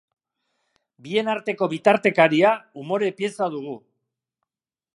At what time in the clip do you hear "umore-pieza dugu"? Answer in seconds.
2.85-3.77